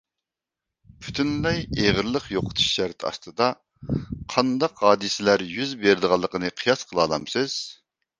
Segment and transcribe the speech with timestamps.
[1.07, 3.49] پۈتۈنلەي ئېغىرلىق يوقىتىش شەرتى ئاستىدا
[4.35, 7.59] قانداق ھادىسىلەر يۈز بېرىدىغانلىقىنى قىياس قىلالامسىز؟